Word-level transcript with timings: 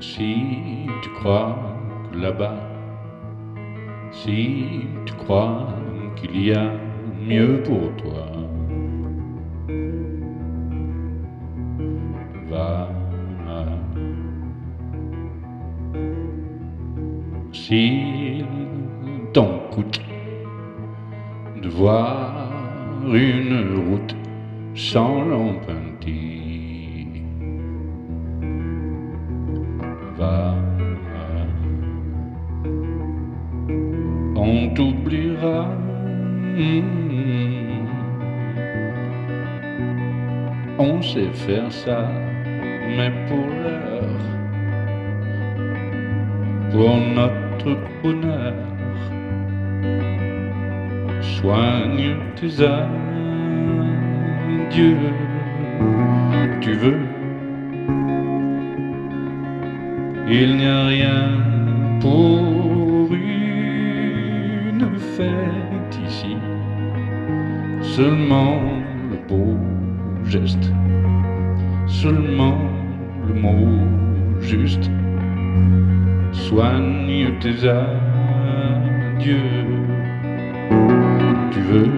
Si 0.00 0.86
tu 1.02 1.08
crois 1.10 1.56
que 2.10 2.18
là-bas, 2.18 2.56
si 4.10 4.86
tu 5.04 5.14
crois 5.14 5.68
qu'il 6.16 6.40
y 6.40 6.52
a 6.52 6.70
mieux 7.26 7.62
pour 7.62 7.94
toi, 7.96 8.26
va. 12.50 12.88
S'il 17.52 18.44
t'en 19.32 19.58
coûte 19.72 20.00
de 21.60 21.68
voir 21.68 22.50
une 23.06 23.88
route 23.88 24.14
sans 24.74 25.24
l'emprunter, 25.24 26.35
t'oubliera. 35.46 35.68
On 40.78 41.02
sait 41.02 41.32
faire 41.32 41.72
ça, 41.72 42.08
mais 42.96 43.10
pour 43.28 43.46
l'heure, 43.46 44.20
pour 46.70 46.96
notre 47.14 47.76
bonheur, 48.02 48.54
soigne 51.20 52.16
tes 52.36 52.62
adieux. 52.62 53.86
Tu 56.60 56.72
veux, 56.72 57.00
il 60.28 60.56
n'y 60.56 60.66
a 60.66 60.86
rien 60.86 61.28
pour 62.00 62.55
fête 64.98 65.98
ici, 66.06 66.36
seulement 67.80 68.60
le 69.10 69.16
beau 69.28 69.56
geste, 70.24 70.72
seulement 71.86 72.58
le 73.26 73.34
mot 73.34 73.68
juste. 74.40 74.90
Soigne 76.32 77.32
tes 77.40 77.68
adieux. 77.68 79.34
Tu 81.50 81.60
veux, 81.60 81.90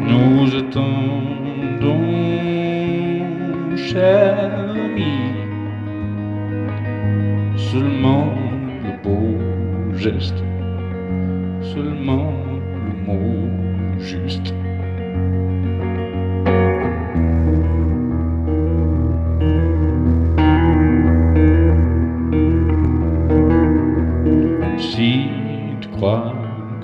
nous 0.00 0.54
attendons, 0.54 2.06
cher 3.76 4.50
ami, 4.70 5.14
seulement 7.56 8.34
le 8.84 8.92
beau 9.02 9.38
geste, 9.96 10.42
seulement 11.62 12.32
le 12.86 12.92
mot 13.06 13.48
juste. 13.98 14.52
Si 24.78 25.28
tu 25.80 25.88
crois 25.88 26.32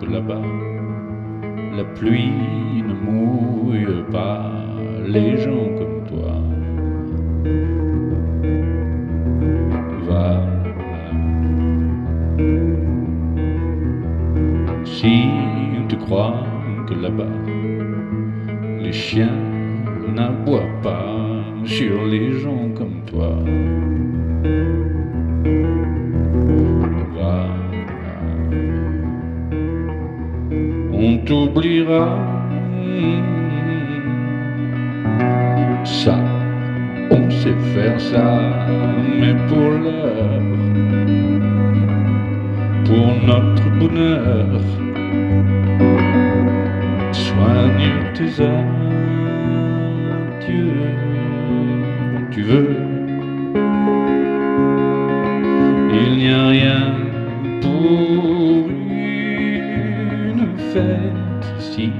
que 0.00 0.06
là-bas, 0.06 0.42
la 1.76 1.84
pluie 1.84 2.82
ne 2.82 2.94
mouille 2.94 4.04
pas 4.10 4.50
les 5.06 5.36
gens 5.38 5.68
comme 5.78 6.04
toi, 6.08 6.34
que 16.10 16.94
là-bas, 16.94 17.24
les 18.80 18.92
chiens 18.92 19.38
n'aboient 20.12 20.72
pas 20.82 21.06
sur 21.64 22.04
les 22.04 22.32
gens 22.40 22.68
comme 22.76 23.04
toi. 23.06 23.36
On 30.92 31.16
t'oubliera. 31.18 32.18
Ça, 35.84 36.18
on 37.10 37.30
sait 37.30 37.54
faire 37.72 38.00
ça, 38.00 38.40
mais 39.20 39.34
pour 39.48 39.70
l'heure, 39.84 40.42
pour 42.84 43.08
notre 43.26 43.70
bonheur, 43.78 44.60
soigne 48.30 48.64
tes 50.40 50.46
adieux. 50.46 50.94
Tu 52.30 52.42
veux, 52.42 52.76
il 55.92 56.10
n'y 56.18 56.30
a 56.30 56.48
rien 56.48 56.94
pour 57.60 58.68
une 58.68 60.46
fête 60.72 61.44
ici, 61.58 61.92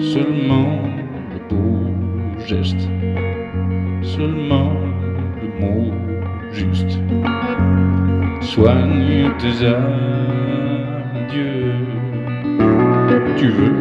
seulement 0.00 0.80
le 1.32 1.38
beau 1.48 1.80
geste, 2.46 2.88
seulement 4.02 4.72
le 5.40 5.48
mot 5.60 5.92
juste. 6.52 6.98
Soigne 8.40 9.30
tes 9.38 9.66
adieux. 9.66 9.88
Tu 13.36 13.48
veux, 13.48 13.76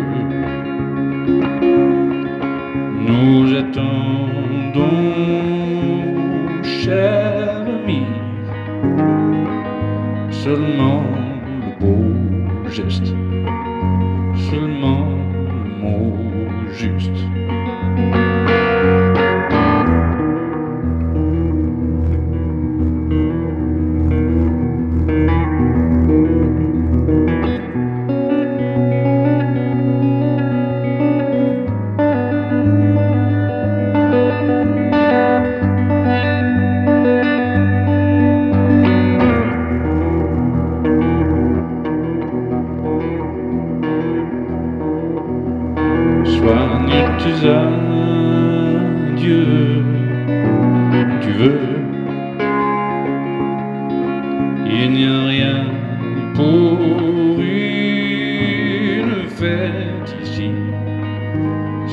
attendons, 3.67 4.83
cher 6.63 7.65
ami, 7.67 8.03
seulement 10.29 11.03
le 11.65 11.79
beau 11.79 12.69
geste, 12.69 13.13
seulement 14.49 15.07
le 15.47 15.63
mot 15.81 16.17
juste. 16.71 17.19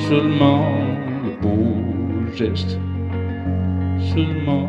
seulement 0.09 0.69
le 1.23 1.31
beau 1.41 2.35
geste, 2.35 2.79
seulement 4.13 4.64